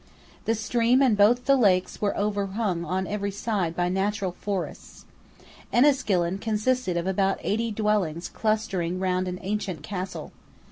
[0.45, 5.05] The stream and both the lakes were overhung on every side by natural forests.
[5.71, 10.31] Enniskillen consisted of about eighty dwellings clustering round an ancient castle.